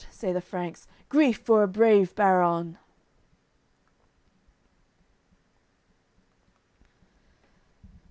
[0.09, 2.79] say the Franks, "Grief for a brave baron!"